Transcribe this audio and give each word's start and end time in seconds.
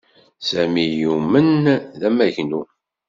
Sami 0.49 0.85
yuman 1.01 1.63
d 1.99 2.01
amagnu 2.07 2.61